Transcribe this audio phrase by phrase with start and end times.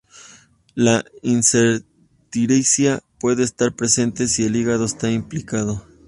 [0.73, 5.85] La ictericia puede estar presente si el hígado está implicado.